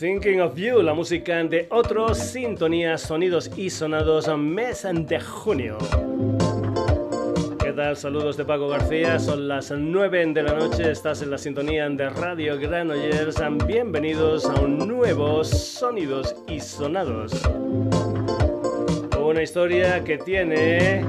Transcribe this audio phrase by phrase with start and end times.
[0.00, 5.76] Thinking of You, la música de otros sintonías, sonidos y sonados mes de junio.
[7.62, 7.98] ¿Qué tal?
[7.98, 12.08] Saludos de Paco García, son las 9 de la noche, estás en la sintonía de
[12.08, 13.36] Radio Granollers,
[13.66, 17.32] bienvenidos a un nuevo Sonidos y Sonados.
[19.22, 21.04] Una historia que tiene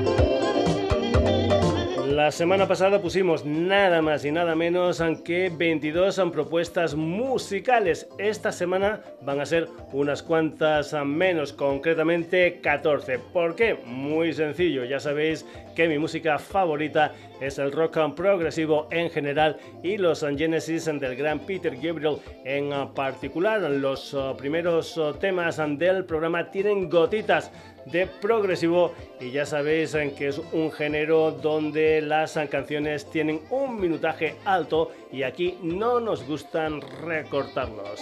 [2.23, 8.11] La semana pasada pusimos nada más y nada menos que 22 propuestas musicales.
[8.19, 13.21] Esta semana van a ser unas cuantas menos, concretamente 14.
[13.33, 13.79] ¿Por qué?
[13.87, 19.97] Muy sencillo, ya sabéis que mi música favorita es el rock progresivo en general y
[19.97, 23.63] los Genesis del gran Peter Gabriel en particular.
[23.63, 27.51] Los primeros temas del programa tienen gotitas
[27.87, 34.37] de progresivo y ya sabéis que es un género donde las canciones tienen un minutaje
[34.45, 38.01] alto y aquí no nos gustan recortarlos.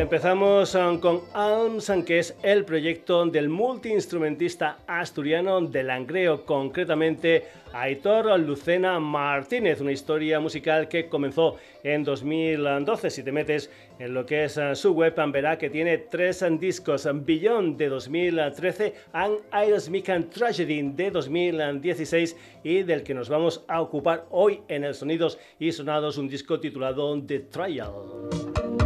[0.00, 8.40] Empezamos um, con Alms, que es el proyecto del multiinstrumentista asturiano de Langreo, concretamente Aitor
[8.40, 13.10] Lucena Martínez, una historia musical que comenzó en 2012.
[13.10, 17.06] Si te metes en lo que es uh, su web, verá que tiene tres discos:
[17.12, 24.24] Beyond de 2013, An Aerosmith Tragedy de 2016 y del que nos vamos a ocupar
[24.30, 28.79] hoy en el Sonidos y Sonados, un disco titulado The Trial.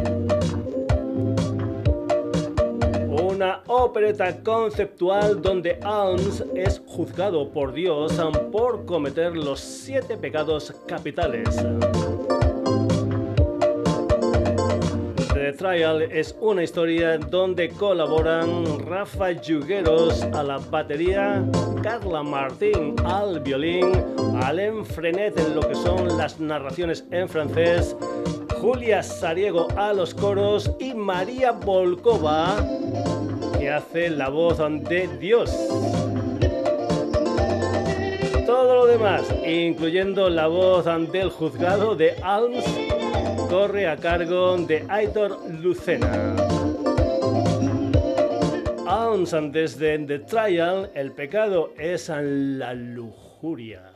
[3.35, 8.13] Una opereta conceptual donde Alms es juzgado por Dios
[8.53, 11.49] por cometer los siete pecados capitales.
[15.35, 21.45] The Trial es una historia donde colaboran Rafa Yugueros a la batería,
[21.83, 23.93] Carla Martín al violín,
[24.43, 27.97] Alain Frenet en lo que son las narraciones en francés,
[28.61, 32.57] Julia Sariego a los coros y María Volkova
[33.71, 34.59] hace la voz
[34.89, 35.51] de Dios.
[38.47, 42.65] Todo lo demás, incluyendo la voz del juzgado de Alms,
[43.49, 46.35] corre a cargo de Aitor Lucena.
[48.87, 53.94] Alms desde The Trial, el pecado es la lujuria.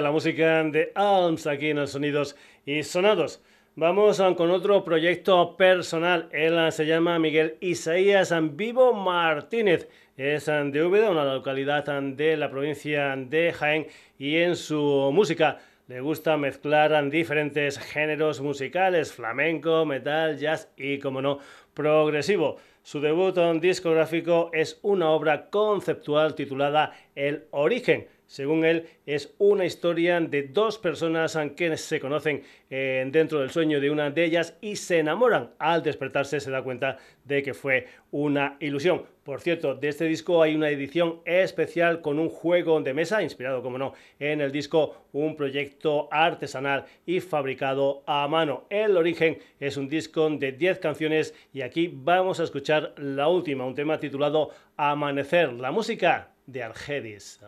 [0.00, 3.42] La música de Alms aquí en los Sonidos y Sonados.
[3.74, 6.28] Vamos con otro proyecto personal.
[6.30, 9.88] Él ah, se llama Miguel Isaías Vivo Martínez.
[10.16, 13.88] Es ah, de Úbeda, una localidad ah, de la provincia de Jaén,
[14.18, 21.20] y en su música le gusta mezclar diferentes géneros musicales, flamenco, metal, jazz y, como
[21.20, 21.40] no,
[21.74, 22.58] progresivo.
[22.82, 29.64] Su debut en discográfico es una obra conceptual titulada El Origen según él, es una
[29.64, 34.58] historia de dos personas que se conocen eh, dentro del sueño de una de ellas
[34.60, 35.52] y se enamoran.
[35.58, 39.04] Al despertarse se da cuenta de que fue una ilusión.
[39.24, 43.62] Por cierto, de este disco hay una edición especial con un juego de mesa, inspirado,
[43.62, 48.66] como no, en el disco, un proyecto artesanal y fabricado a mano.
[48.68, 53.64] El origen es un disco de 10 canciones y aquí vamos a escuchar la última,
[53.64, 57.40] un tema titulado Amanecer, la música de Argedis.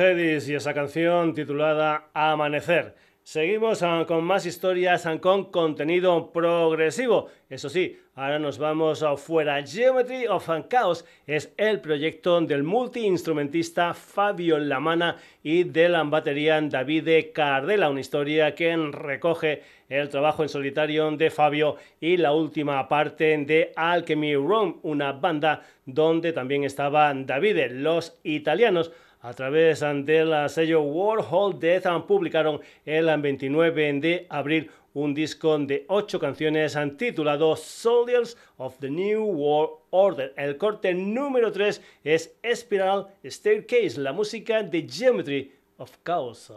[0.00, 2.94] Y esa canción titulada Amanecer.
[3.24, 7.26] Seguimos ah, con más historias ah, con contenido progresivo.
[7.50, 9.60] Eso sí, ahora nos vamos afuera.
[9.66, 17.32] Geometry of Chaos es el proyecto del multiinstrumentista Fabio Lamana y de la batería Davide
[17.32, 23.36] Cardella, una historia que recoge el trabajo en solitario de Fabio y la última parte
[23.36, 30.82] de Alchemy Room, una banda donde también estaban Davide, los italianos a través del sello
[30.82, 38.78] Warhol Death publicaron el 29 de abril un disco de ocho canciones titulado Soldiers of
[38.78, 40.32] the New World Order.
[40.36, 46.52] El corte número 3 es Spiral Staircase, la música de Geometry of Chaos.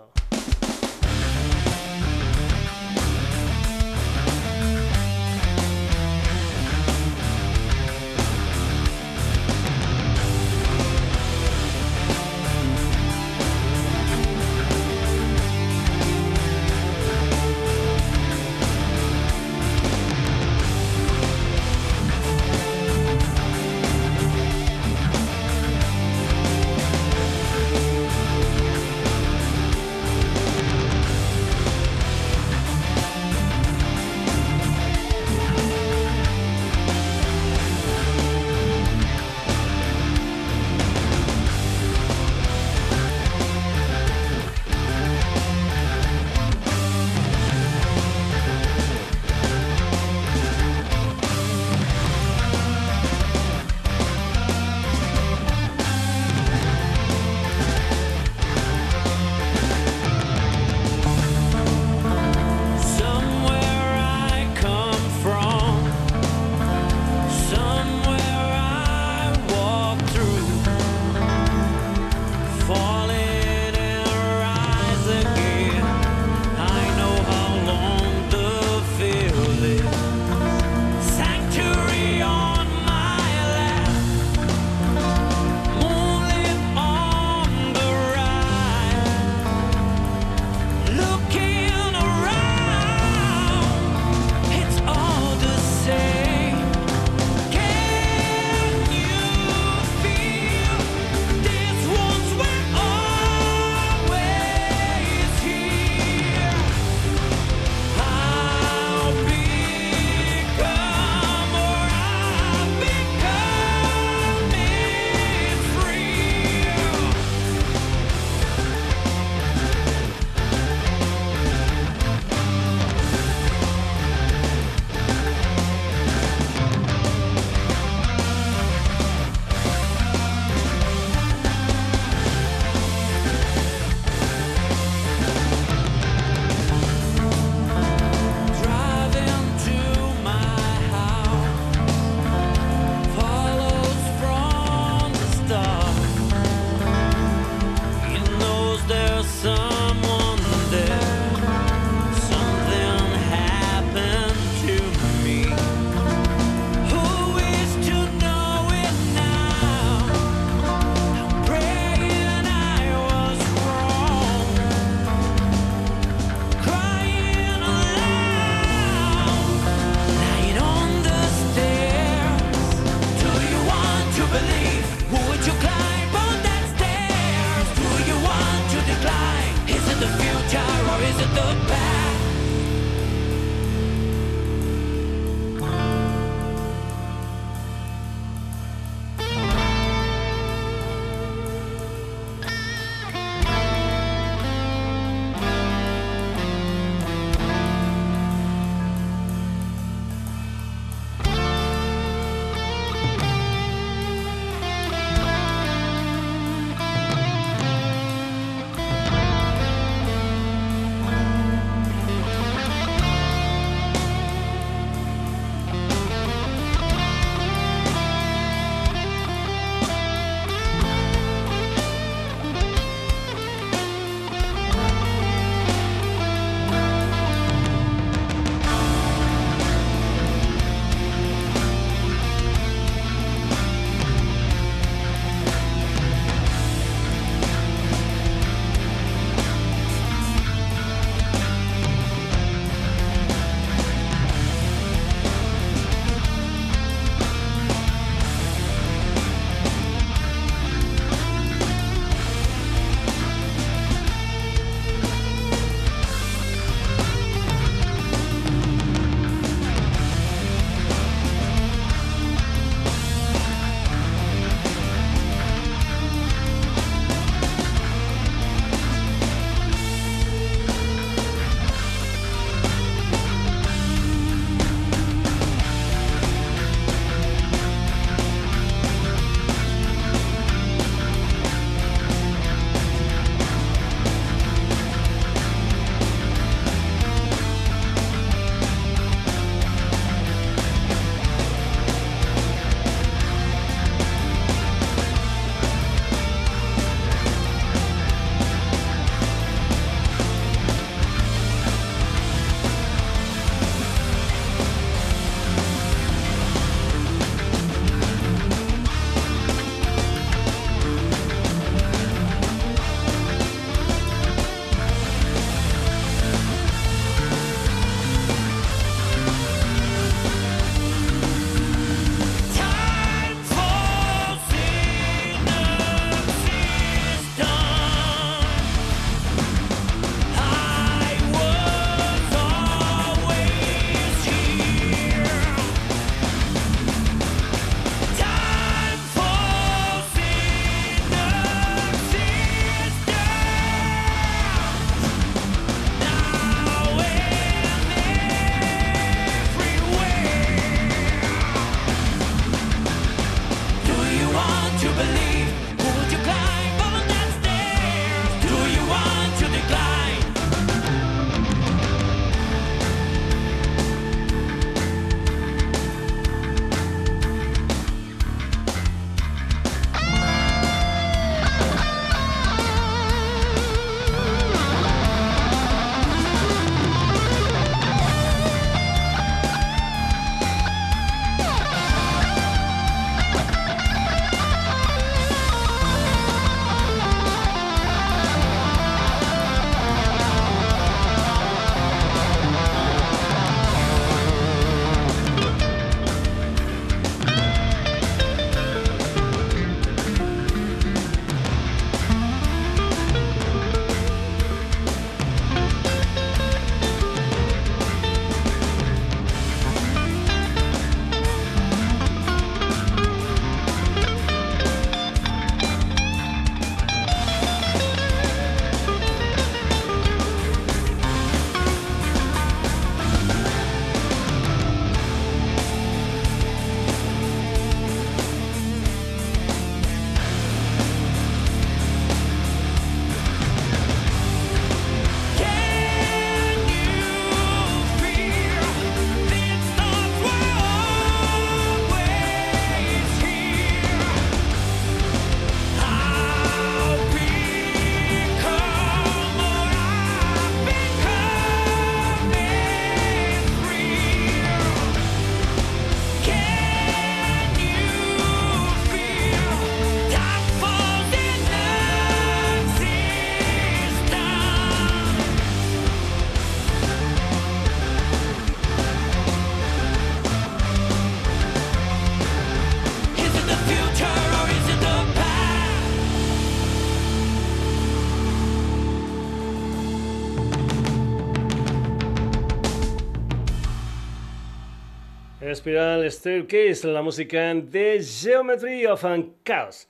[485.55, 489.03] Spiral Staircase, la música de Geometry of
[489.43, 489.87] Chaos.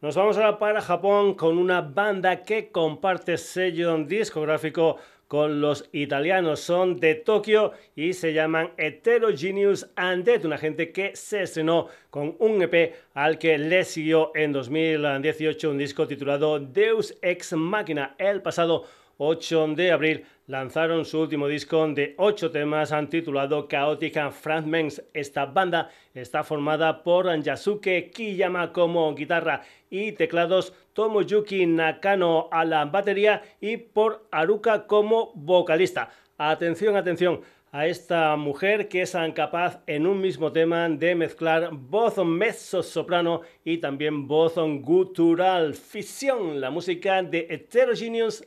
[0.00, 4.96] Nos vamos ahora para Japón con una banda que comparte sello discográfico
[5.28, 6.60] con los italianos.
[6.60, 12.62] Son de Tokio y se llaman Heterogeneous Undead, una gente que se estrenó con un
[12.62, 18.84] EP al que le siguió en 2018 un disco titulado Deus Ex Machina el pasado
[19.18, 25.02] 8 de abril lanzaron su último disco de 8 temas titulado Chaotic Fragments.
[25.12, 32.84] Esta banda está formada por Yasuke Kiyama como guitarra y teclados, Tomoyuki Nakano a la
[32.84, 36.10] batería y por Aruka como vocalista.
[36.36, 37.40] Atención, atención
[37.72, 43.40] a esta mujer que es capaz en un mismo tema de mezclar voz mezzo soprano
[43.64, 45.74] y también voz gutural.
[45.74, 48.46] Fisión, la música de Heterogeneous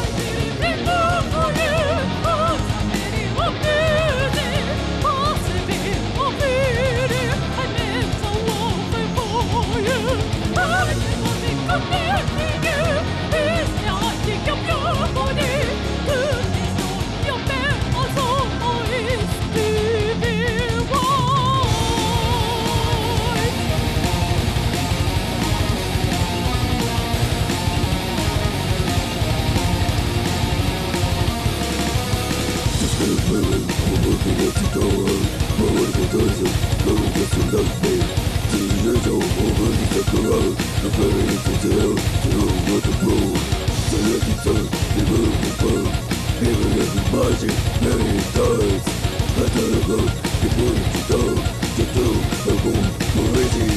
[36.11, 37.87] 多少顔を出すなんて
[38.51, 43.39] 通常上オーバーに逆らう流れにさせようそのまたもう
[43.87, 44.51] さらにさ
[44.91, 48.83] 自分のパン Even if you march it many times
[49.37, 52.83] I thought about the bullet to go to do a boom
[53.15, 53.71] already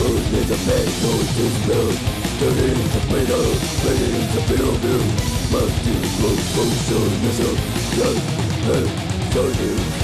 [0.00, 1.92] Most men are mad, no it is real
[2.40, 3.44] Turning into metal,
[3.84, 5.04] turning into bill bill
[5.52, 7.58] Must do slow motion, mess up,
[7.92, 8.24] just,
[8.64, 8.86] hey,
[9.34, 10.03] charging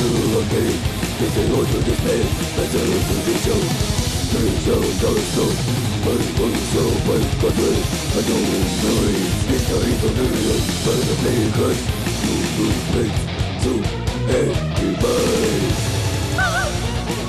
[0.00, 0.08] to
[0.40, 0.76] again
[1.20, 2.24] This is all to this man
[2.56, 3.60] That's all to this show
[4.32, 5.50] This show, this show
[6.00, 7.80] I want so much control
[8.16, 8.48] I don't
[8.80, 11.82] worry This time for the real But the play cuts
[12.24, 13.18] You will make
[13.60, 13.72] So
[14.40, 15.68] everybody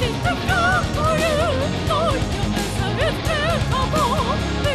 [0.07, 1.39] It's a good for you
[1.91, 3.17] Don't you miss a bit
[3.79, 4.70] of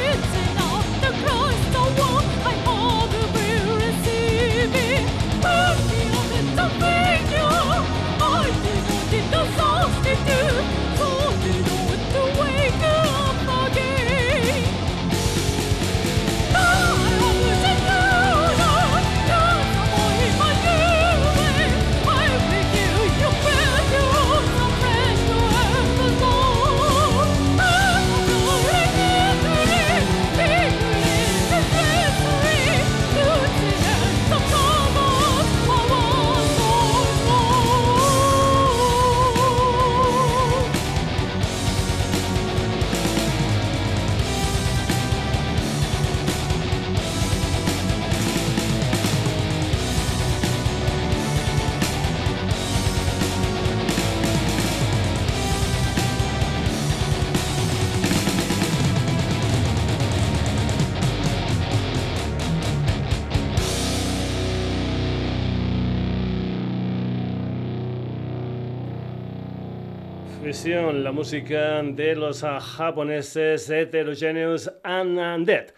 [70.67, 75.73] La música de los ah, japoneses Heterogeneous and Undead.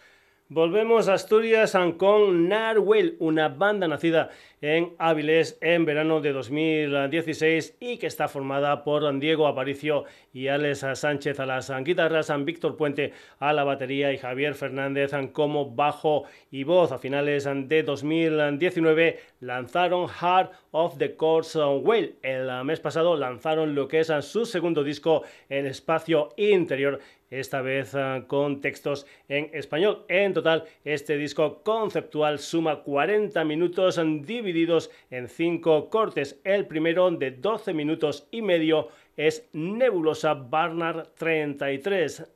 [0.50, 4.30] Volvemos a Asturias con Narwhal, una banda nacida
[4.62, 10.86] en Áviles en verano de 2016 y que está formada por Diego Aparicio y Alex
[10.94, 16.64] Sánchez a las guitarras, Víctor Puente a la batería y Javier Fernández como bajo y
[16.64, 16.92] voz.
[16.92, 22.14] A finales de 2019 lanzaron Heart of the Course Whale.
[22.22, 27.00] El mes pasado lanzaron lo que es su segundo disco en espacio interior
[27.30, 30.04] esta vez ah, con textos en español.
[30.08, 36.40] En total, este disco conceptual suma 40 minutos divididos en 5 cortes.
[36.44, 42.32] El primero de 12 minutos y medio es Nebulosa Barnard 33,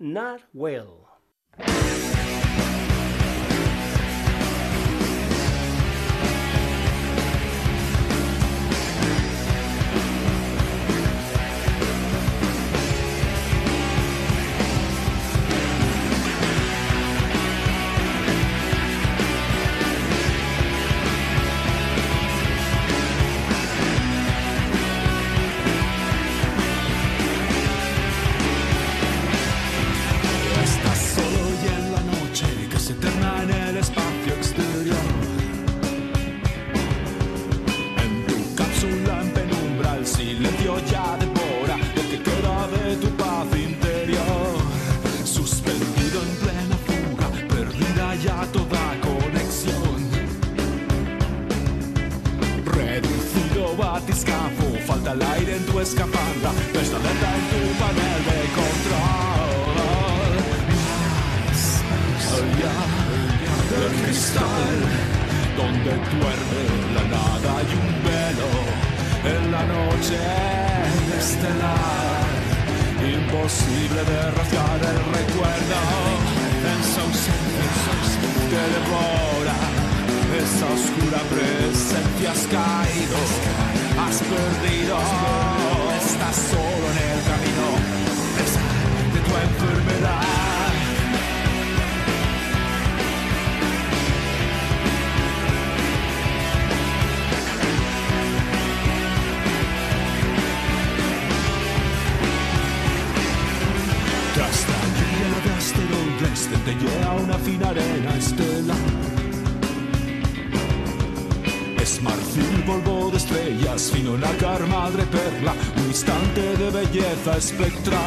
[117.30, 118.00] Espectral.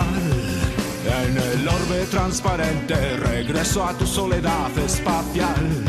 [1.24, 5.84] En el orbe transparente regreso a tu soledad espacial.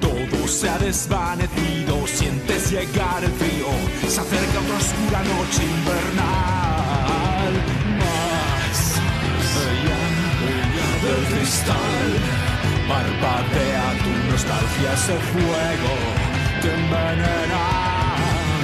[0.00, 3.66] Todo se ha desvanecido, sientes llegar el frío,
[4.08, 7.52] se acerca otra oscura noche invernal.
[7.98, 8.78] Más
[9.66, 10.02] allá,
[11.02, 12.08] del cristal,
[12.88, 15.92] parpadea tu nostalgia, ese fuego
[16.62, 17.80] que envenena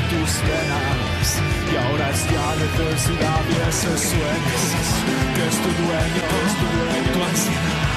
[0.09, 0.96] tus venas
[1.79, 4.57] ahora es ya necesidad y ese sueño.
[5.35, 7.97] Que es tu dueño, es tu dueño, tu ansiedad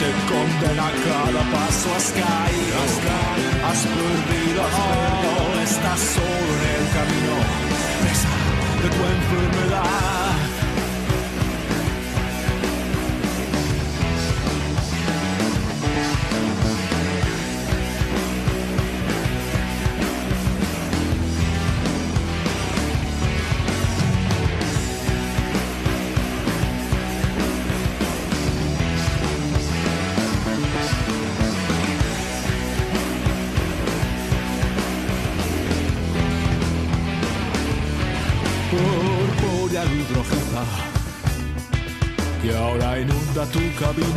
[0.00, 2.80] te condena cada paso has caído,
[3.68, 4.62] has perdido,
[5.62, 7.34] estás solo en el camino,
[8.00, 8.28] presa
[8.82, 10.19] de tu enfermedad.
[43.80, 44.09] Kabi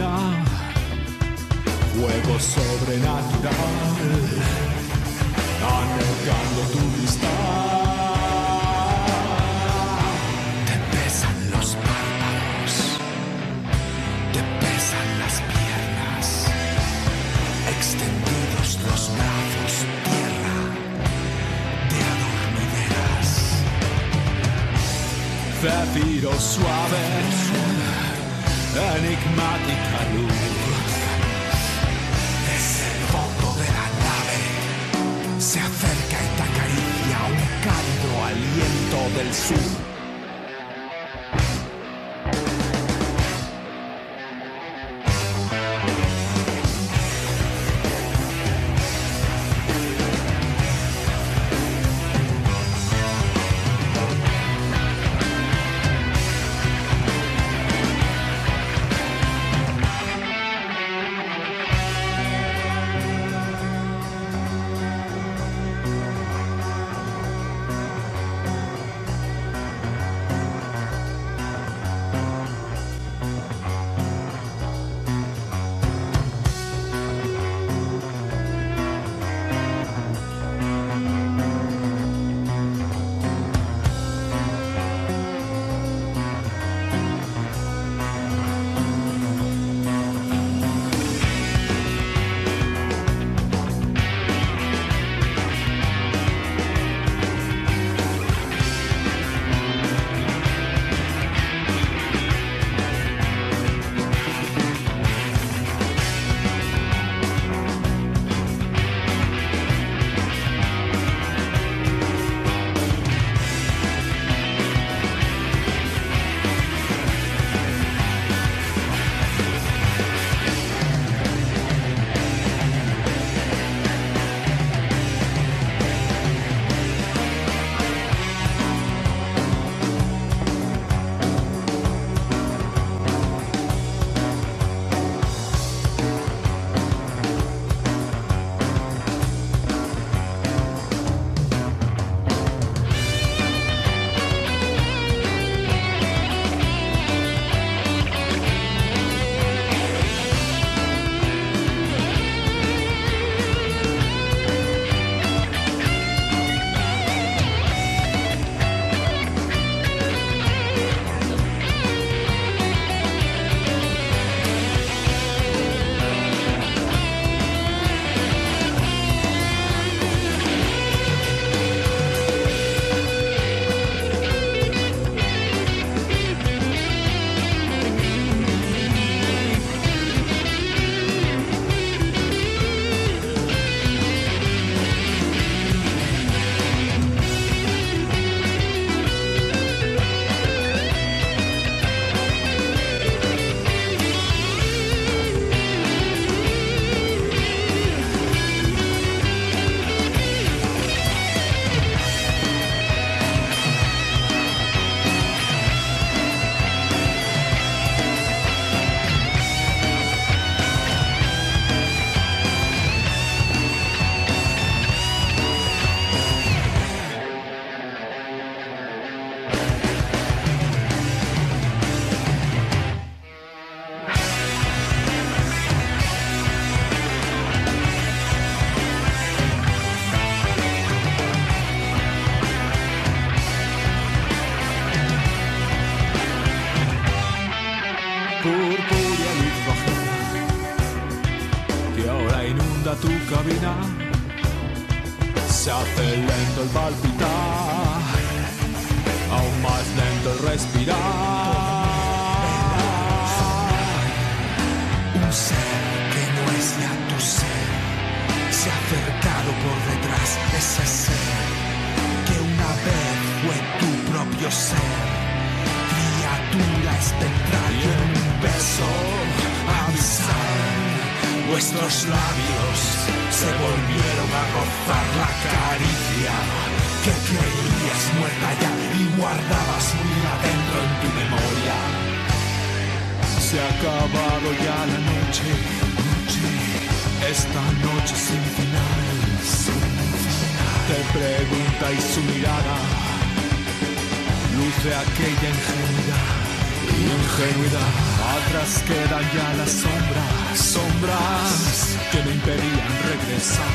[294.83, 296.43] luce aquella ingenuidad.
[296.83, 297.91] Ingenuidad,
[298.35, 303.73] atrás quedan ya las sombras, sombras que me impedían regresar,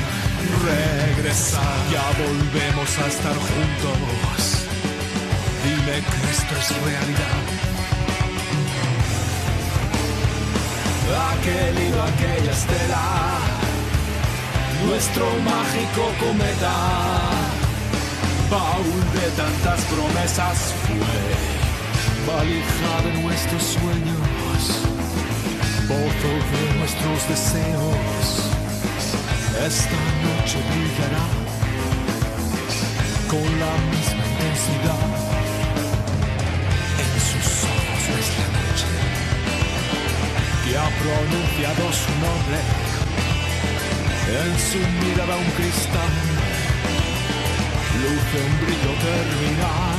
[0.65, 1.77] regresar.
[1.93, 4.67] Ya volvemos a estar juntos.
[5.65, 7.43] Dime que esto es realidad.
[11.33, 13.39] Aquel hilo, aquella estela,
[14.85, 17.48] nuestro mágico cometa,
[18.51, 21.49] baúl de tantas promesas fue
[22.29, 24.61] valija de nuestros sueños,
[25.89, 28.49] pozo de nuestros deseos.
[29.67, 31.27] Esta noche brillará
[33.29, 35.09] con la misma intensidad.
[37.05, 38.91] En sus ojos nuestra noche,
[40.65, 42.59] que ha pronunciado su nombre,
[44.41, 46.38] en su mirada un cristal,
[48.01, 49.98] luce un brillo terminal.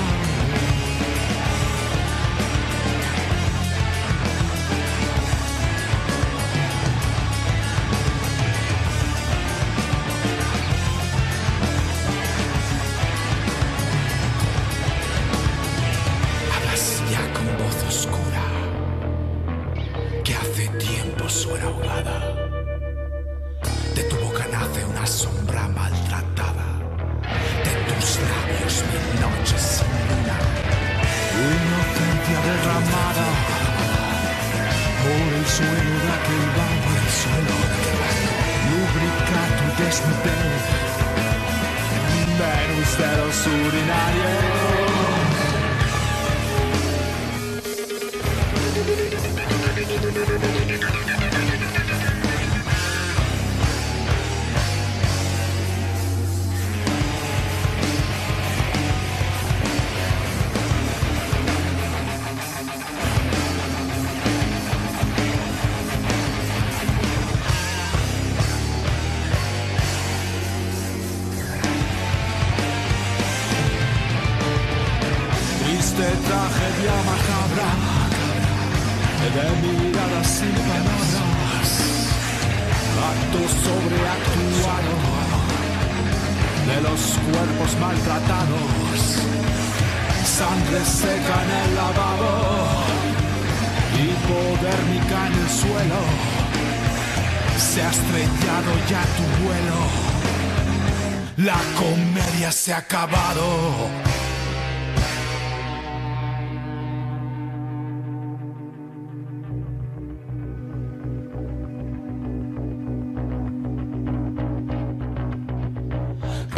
[101.49, 103.47] La comedia se ha acabado.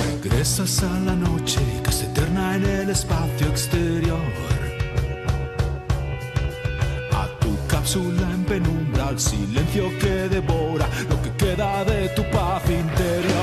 [0.05, 4.19] Regresas a la noche que se eterna en el espacio exterior.
[7.21, 12.63] A tu cápsula en penumbra, al silencio que devora lo que queda de tu paz
[12.69, 13.40] interior.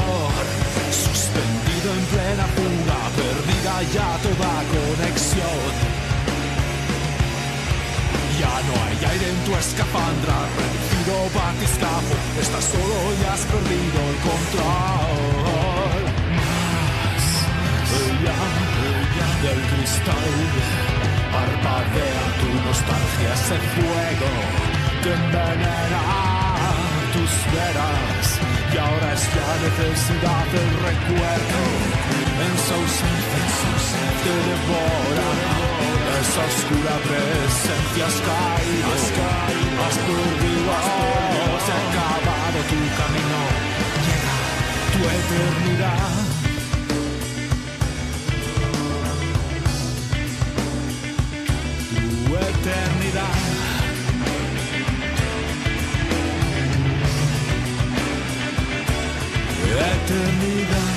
[8.67, 16.03] No hay aire en tu escafandra, reducido batiscafo, estás solo y has perdido el control.
[16.39, 17.25] Más
[18.05, 18.41] allá,
[19.45, 20.33] del cristal,
[21.35, 24.31] parpadea tu nostalgia, ese fuego
[25.03, 26.03] que envenena
[27.15, 28.27] tus veras.
[28.73, 31.61] Y ahora es la necesidad del recuerdo,
[32.45, 33.49] en ausencia
[34.25, 35.98] te devora.
[36.21, 40.73] Esa oscura presencia has caído, has caído, has perdido,
[41.65, 43.41] se ha acabado tu camino,
[44.05, 44.37] llega
[44.93, 46.17] tu eternidad.
[51.95, 53.37] Tu eternidad.
[59.95, 60.88] Eternidad.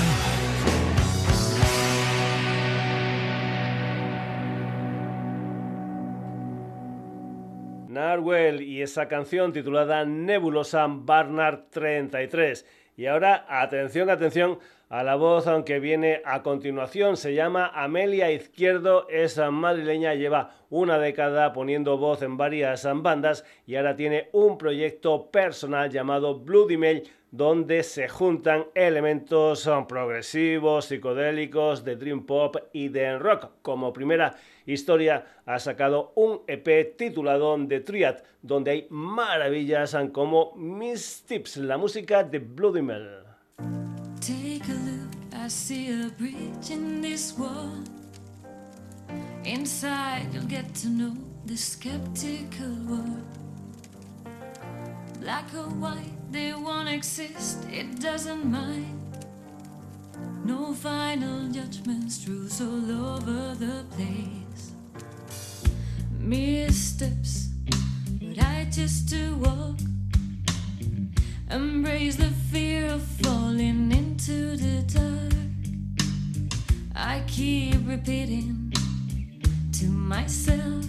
[8.02, 12.66] Narwell y esa canción titulada Nebulosa Barnard 33.
[12.96, 17.16] Y ahora, atención, atención a la voz aunque viene a continuación.
[17.16, 23.76] Se llama Amelia Izquierdo, es madrileña, lleva una década poniendo voz en varias bandas y
[23.76, 31.94] ahora tiene un proyecto personal llamado Bloody Mail donde se juntan elementos progresivos, psicodélicos, de
[31.96, 33.52] dream pop y de rock.
[33.62, 34.34] Como primera
[34.66, 41.76] historia ha sacado un EP titulado The Triad, donde hay maravillas como Miss Tips, la
[41.76, 43.24] música de Bloody Mail.
[44.20, 47.82] Take a look, I see a bridge in this wall.
[49.44, 51.14] Inside, you'll get to know
[51.46, 53.24] the skeptical world.
[55.20, 59.00] Black or white, they won't exist, it doesn't mind.
[60.44, 64.41] No final judgments, truths all over the place.
[66.22, 67.48] Missteps,
[68.20, 69.78] but I just to walk.
[71.50, 75.32] Embrace the fear of falling into the dark.
[76.94, 78.72] I keep repeating
[79.72, 80.86] to myself.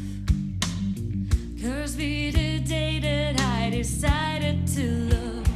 [1.60, 5.53] Curse be the day that I decided to love.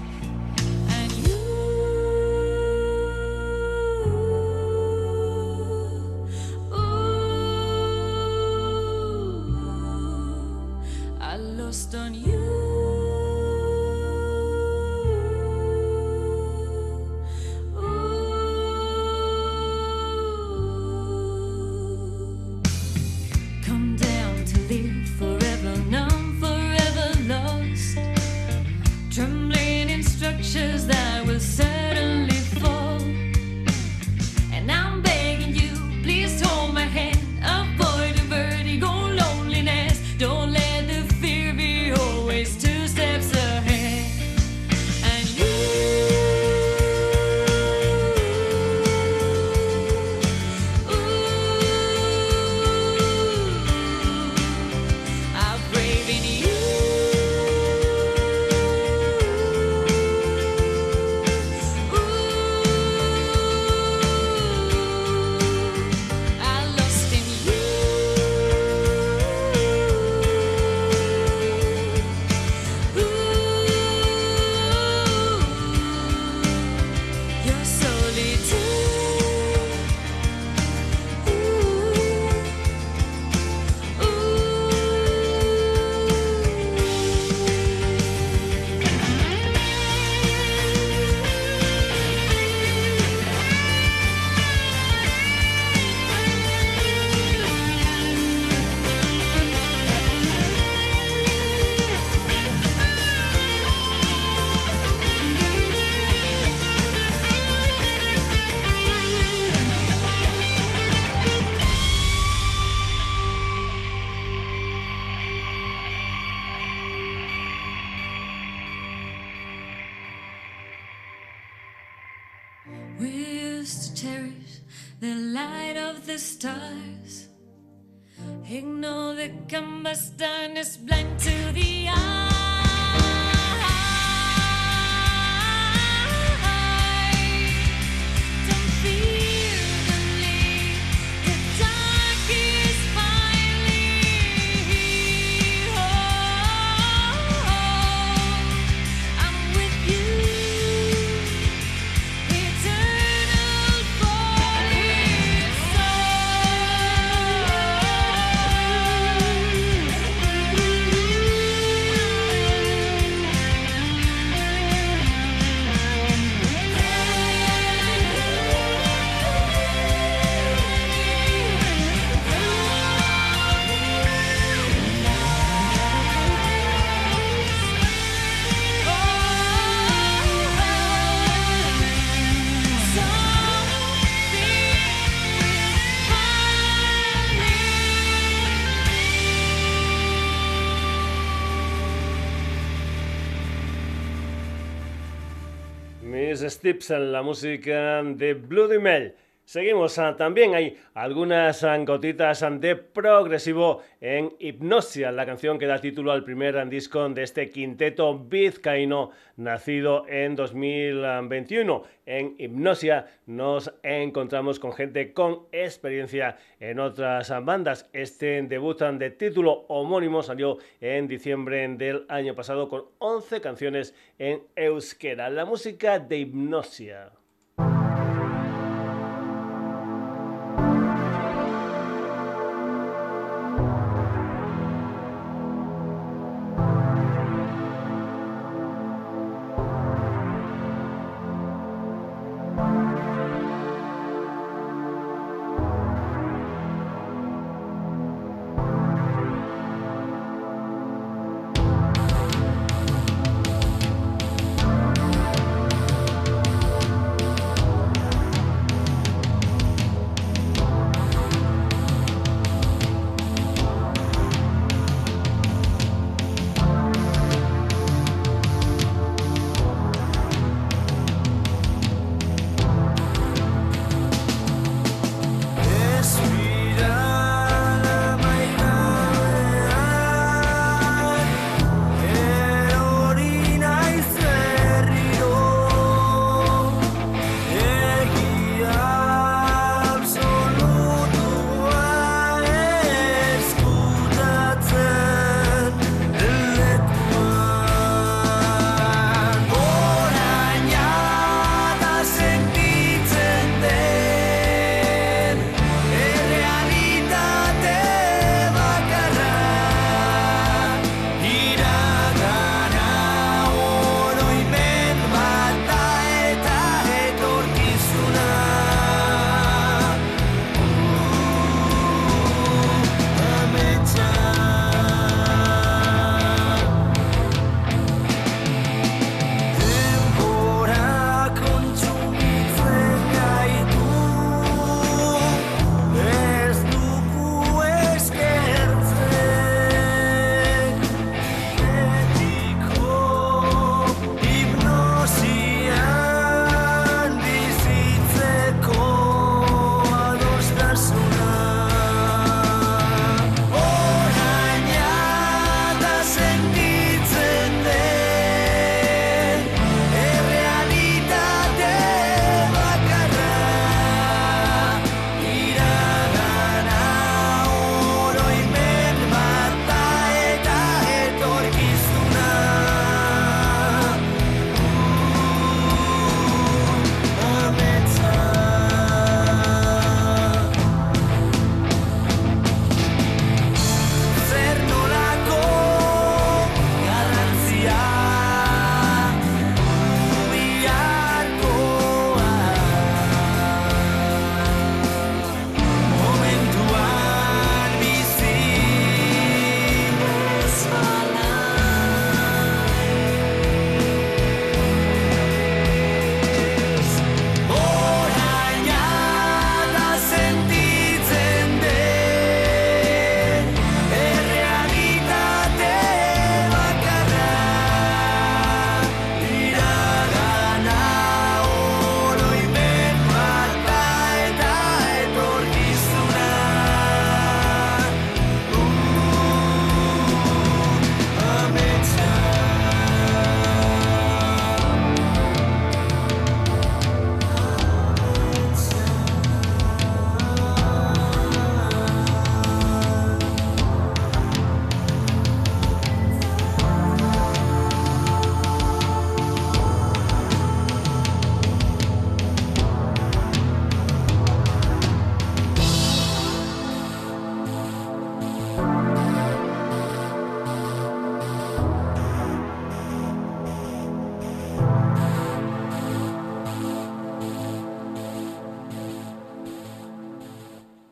[196.68, 199.16] En la música de Bloody Mel.
[199.48, 205.68] Seguimos, ah, también hay algunas ah, gotitas ah, de progresivo en Hipnosia, la canción que
[205.68, 211.82] da título al primer disco de este quinteto vizcaíno nacido en 2021.
[212.06, 217.90] En Hipnosia nos encontramos con gente con experiencia en otras bandas.
[217.94, 224.44] Este debut de título homónimo salió en diciembre del año pasado con 11 canciones en
[224.58, 225.30] euskera.
[225.30, 227.17] La música de Hipnosia.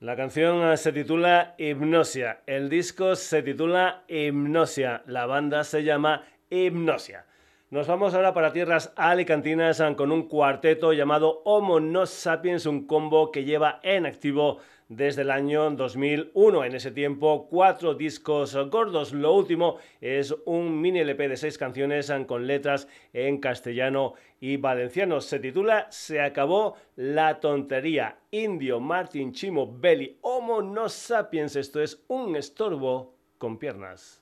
[0.05, 6.23] La canción eh, se titula Hipnosia, el disco se titula Hipnosia, la banda se llama
[6.51, 7.25] Hipnosia.
[7.71, 12.85] Nos vamos ahora para tierras alicantinas eh, con un cuarteto llamado Homo No Sapiens, un
[12.85, 14.59] combo que lleva en activo
[14.89, 16.63] desde el año 2001.
[16.63, 19.13] En ese tiempo, cuatro discos gordos.
[19.13, 25.21] Lo último es un mini LP de seis canciones con letras en castellano y valenciano.
[25.21, 28.17] Se titula Se acabó la tontería.
[28.31, 31.55] Indio, Martin, Chimo, Belly, Homo no sapiens.
[31.55, 34.21] Esto es un estorbo con piernas.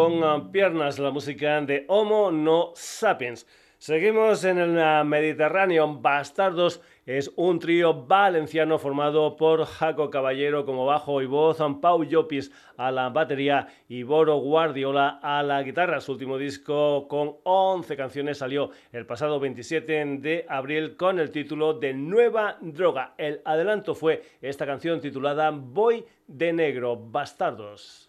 [0.00, 3.46] Con ah, piernas, la música de Homo no sapiens.
[3.76, 5.98] Seguimos en el ah, Mediterráneo.
[6.00, 12.50] Bastardos es un trío valenciano formado por Jaco Caballero como bajo y voz, Pau Llopis
[12.78, 16.00] a la batería y Boro Guardiola a la guitarra.
[16.00, 21.74] Su último disco con 11 canciones salió el pasado 27 de abril con el título
[21.74, 23.12] de Nueva Droga.
[23.18, 28.08] El adelanto fue esta canción titulada Voy de Negro, Bastardos.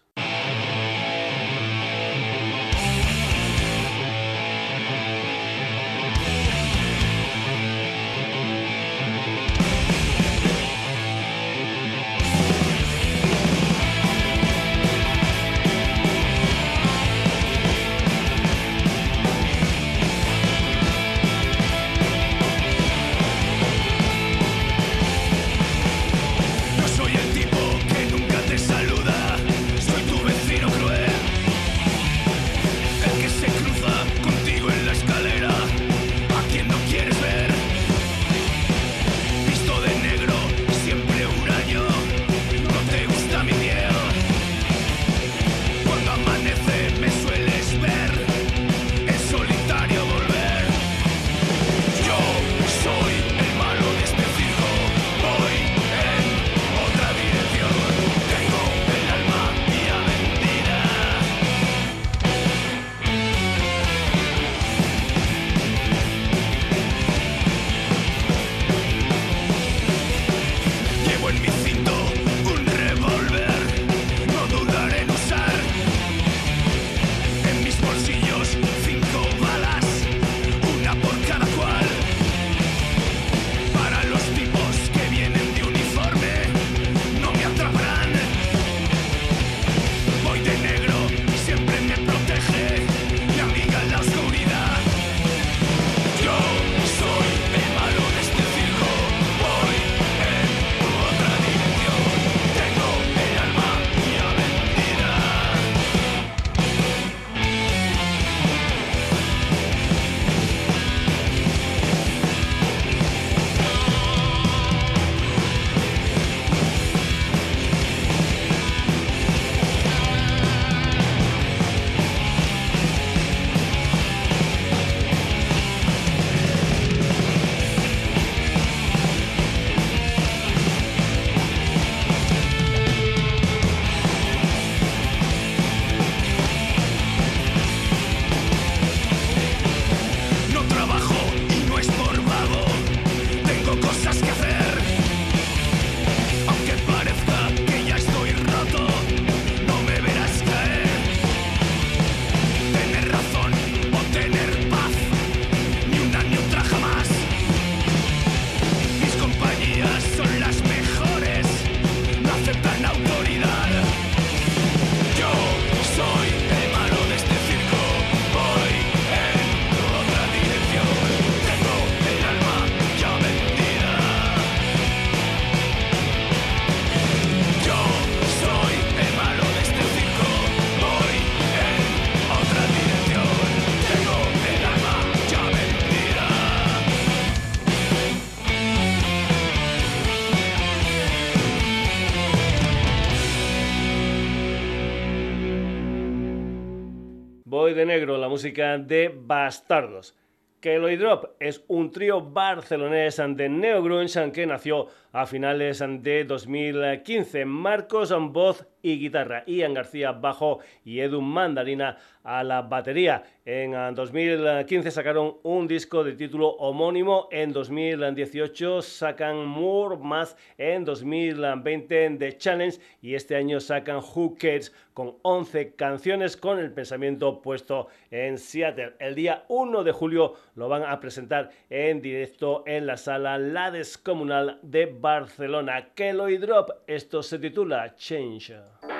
[198.32, 200.16] Música de Bastardos.
[200.58, 207.44] Keloid Drop es un trío barcelonés de neo grunge que nació a finales de 2015.
[207.44, 213.22] Marcos voz y guitarra, Ian García bajo y Edu Mandarina a la batería.
[213.44, 222.18] En 2015 sacaron un disco de título homónimo, en 2018 sacan More más, en 2020
[222.20, 227.88] The Challenge y este año sacan Who Cares con 11 canciones con el pensamiento puesto
[228.12, 228.94] en Seattle.
[229.00, 233.72] El día 1 de julio lo van a presentar en directo en la sala La
[233.72, 235.88] Descomunal de Barcelona.
[235.96, 238.91] Keloid Drop, esto se titula Change.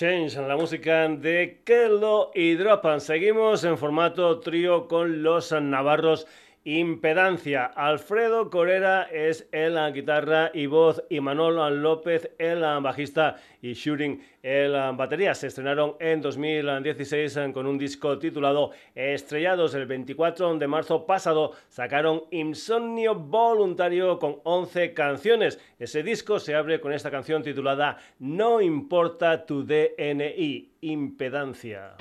[0.00, 3.02] Change, la música de Kelo y Dropan.
[3.02, 6.26] Seguimos en formato trío con los navarros
[6.64, 7.64] Impedancia.
[7.64, 14.72] Alfredo Corera es el guitarra y voz y Manolo López el bajista y Shooting el
[14.94, 15.34] batería.
[15.34, 19.72] Se estrenaron en 2016 con un disco titulado Estrellados.
[19.72, 25.58] El 24 de marzo pasado sacaron Insomnio Voluntario con 11 canciones.
[25.78, 31.96] Ese disco se abre con esta canción titulada No importa tu DNI, impedancia.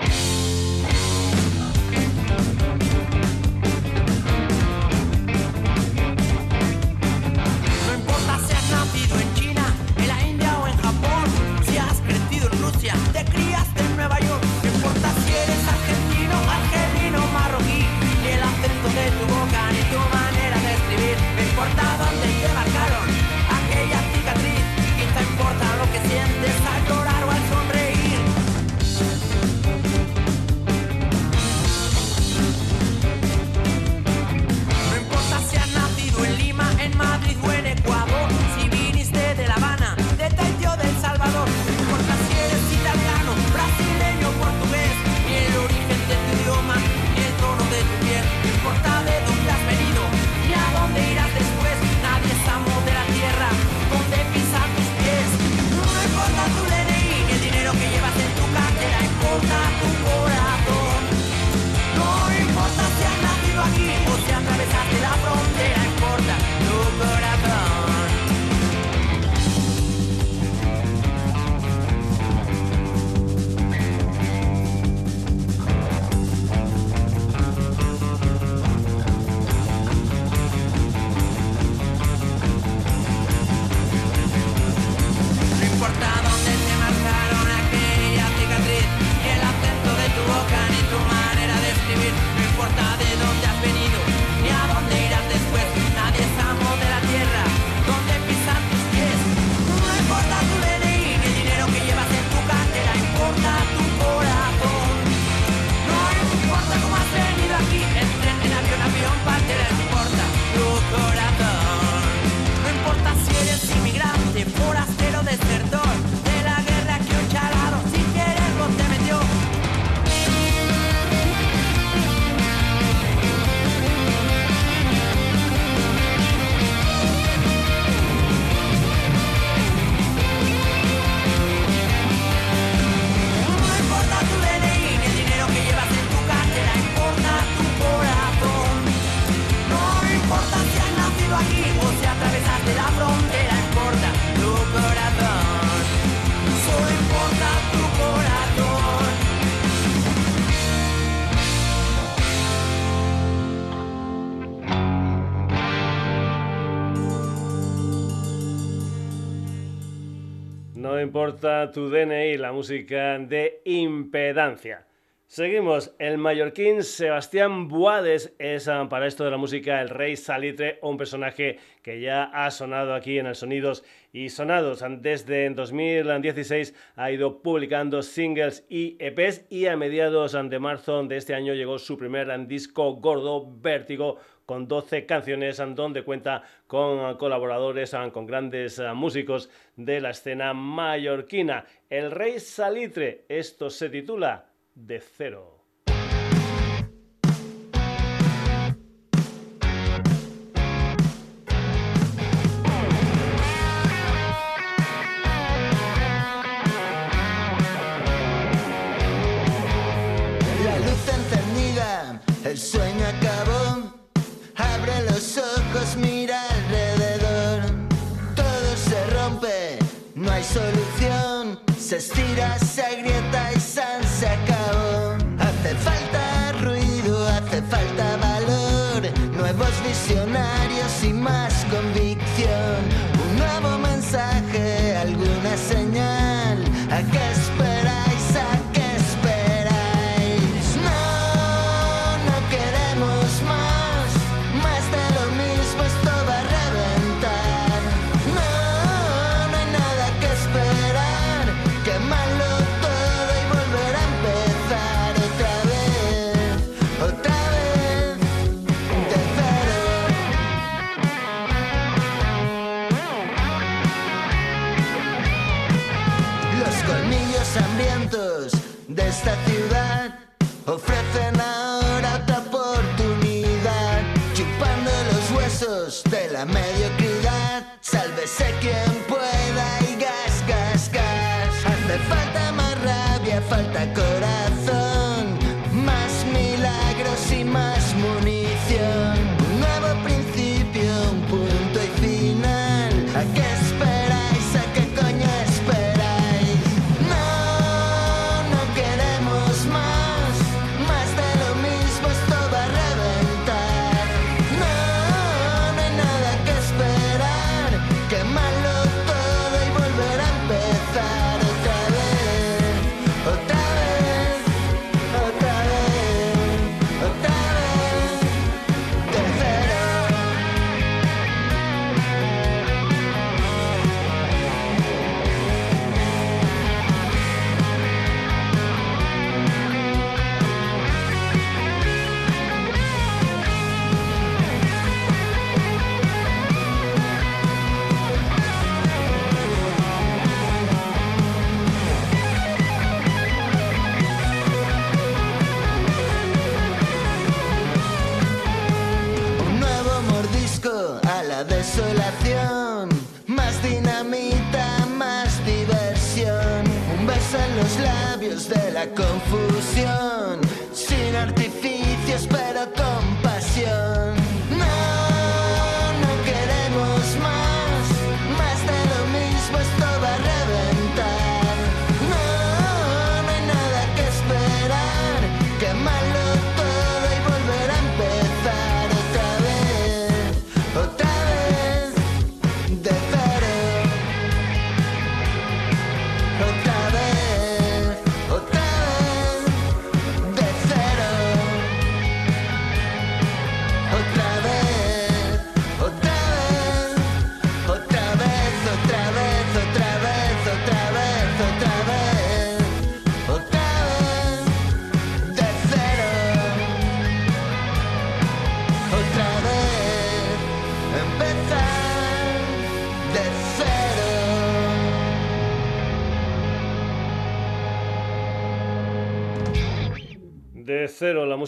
[161.20, 164.88] Importa tu DNI, la música de impedancia.
[165.28, 170.80] Seguimos, el mallorquín Sebastián Buades es ah, para esto de la música el rey salitre,
[170.82, 173.84] un personaje que ya ha sonado aquí en el Sonidos
[174.14, 174.82] y Sonados.
[175.02, 181.36] Desde 2016 ha ido publicando singles y EPs y a mediados de marzo de este
[181.36, 184.20] año llegó su primer disco gordo, Vértigo,
[184.50, 191.68] con 12 canciones donde cuenta con colaboradores, con grandes músicos de la escena mallorquina.
[191.88, 195.59] El Rey Salitre, esto se titula De Cero.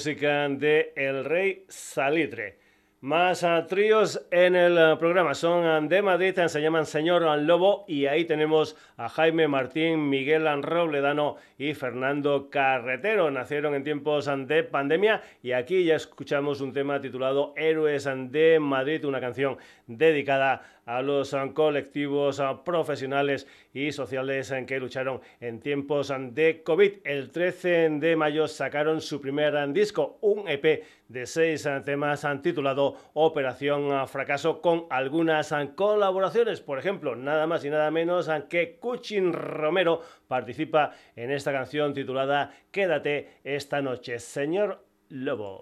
[0.03, 2.57] de El Rey Salitre.
[3.01, 5.35] Más a tríos en el ah, programa.
[5.35, 10.47] Son ah, de Madrid, se llaman Señor Lobo y ahí tenemos a Jaime Martín, Miguel
[10.63, 13.29] Robledano y Fernando Carretero.
[13.29, 19.05] Nacieron en tiempos de pandemia y aquí ya escuchamos un tema titulado Héroes de Madrid,
[19.05, 19.57] una canción
[19.87, 26.63] dedicada a los um, colectivos um, profesionales y sociales en que lucharon en tiempos de
[26.63, 26.93] COVID.
[27.03, 33.91] El 13 de mayo sacaron su primer disco, un EP de seis temas titulado Operación
[33.91, 36.61] uh, Fracaso con algunas colaboraciones.
[36.61, 42.53] Por ejemplo, nada más y nada menos que Cuchin Romero participa en esta canción titulada
[42.71, 45.61] Quédate esta noche, señor Lobo.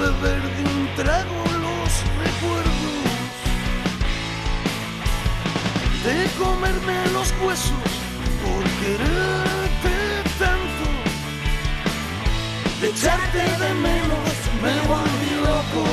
[0.00, 1.92] beber de un trago los
[2.24, 3.06] recuerdos,
[6.04, 7.90] de comerme los huesos
[8.42, 9.96] por quererte
[10.38, 10.86] tanto,
[12.80, 15.84] de echarte de menos me volví loco.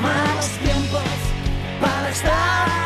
[0.00, 1.02] Malos tiempos
[1.82, 2.79] para estar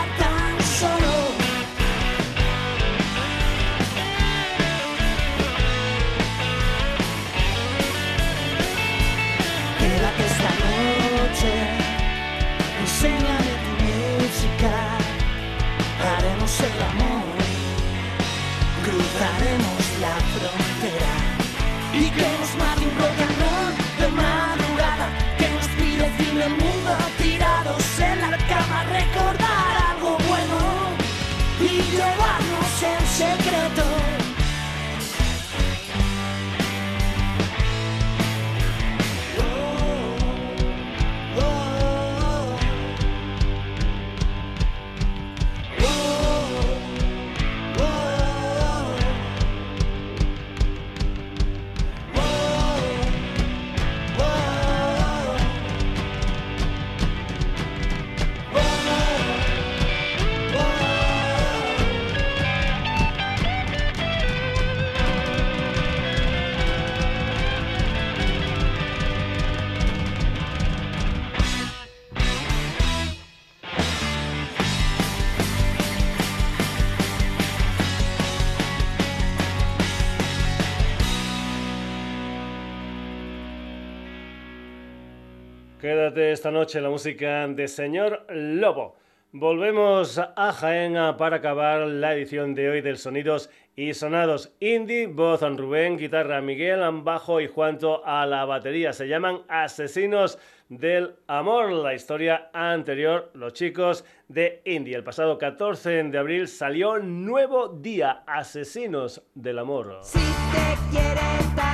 [85.85, 88.97] Quédate esta noche la música de Señor Lobo.
[89.32, 94.51] Volvemos a Jaén para acabar la edición de hoy del Sonidos y Sonados.
[94.61, 98.94] Indie, voz Rubén, guitarra Miguel, bajo y Juanto a la batería.
[98.94, 100.39] Se llaman Asesinos
[100.70, 101.70] del Amor.
[101.70, 104.97] La historia anterior, los chicos de Indie.
[104.97, 109.98] El pasado 14 de abril salió Nuevo Día, Asesinos del Amor.
[110.01, 111.73] Si te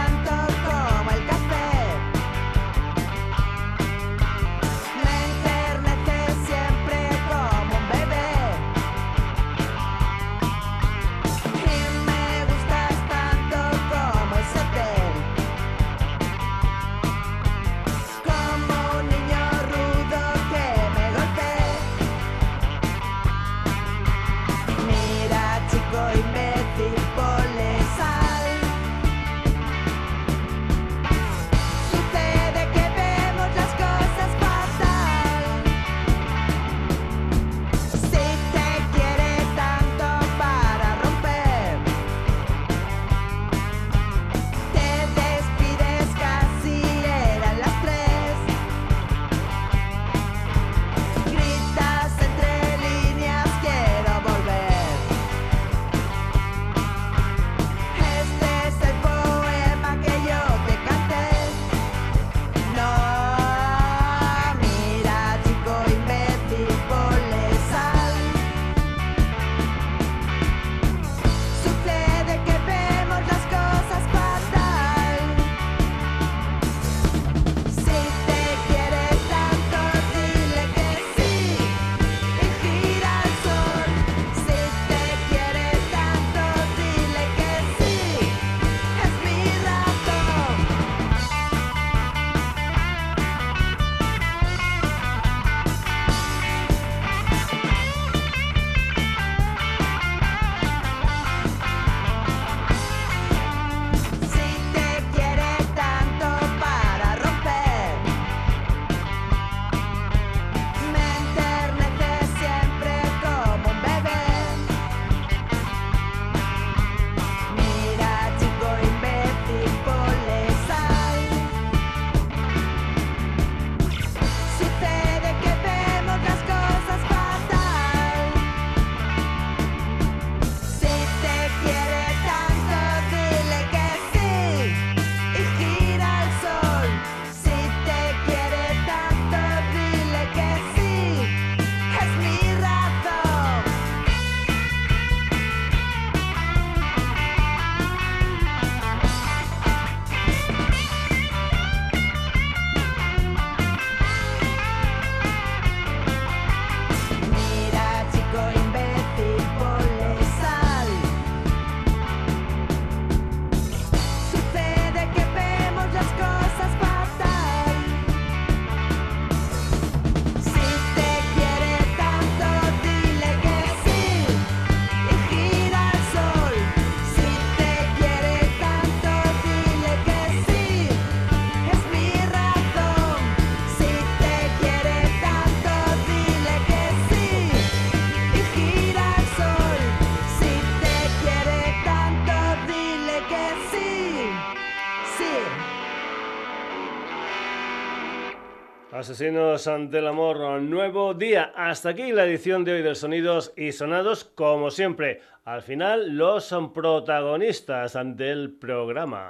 [199.21, 201.53] Asesinos ante el amor, nuevo día.
[201.55, 205.21] Hasta aquí la edición de hoy de Sonidos y Sonados, como siempre.
[205.45, 209.29] Al final, los son protagonistas del programa.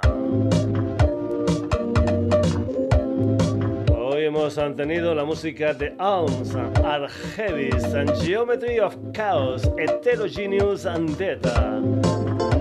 [3.93, 6.55] Hoy hemos tenido la música de Alms,
[6.85, 7.83] Argevis,
[8.23, 11.81] Geometry of Chaos, Heterogeneous and Data,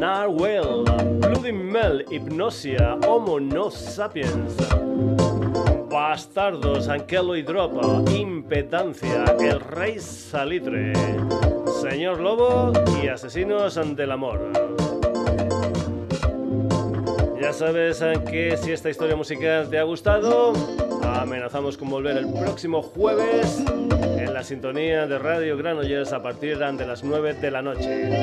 [0.00, 0.82] Narwhal,
[1.20, 4.89] Bloody Mel, Hypnosia, Homo No Sapiens.
[6.00, 10.94] Bastardos, Anquelo y Drop, Impedancia, El Rey Salitre,
[11.82, 12.72] Señor Lobo
[13.02, 14.50] y Asesinos del Amor.
[17.38, 20.54] Ya sabes que si esta historia musical te ha gustado,
[21.02, 23.62] amenazamos con volver el próximo jueves
[24.40, 28.18] la sintonía de Radio Granollers a partir de las 9 de la noche.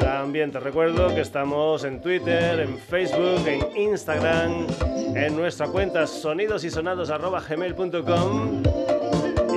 [0.00, 4.66] También te recuerdo que estamos en Twitter, en Facebook, en Instagram,
[5.14, 8.62] en nuestra cuenta sonidosysonados.gmail.com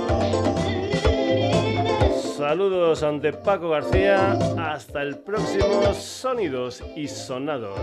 [2.36, 4.32] Saludos ante Paco García.
[4.58, 7.78] Hasta el próximo Sonidos y Sonados.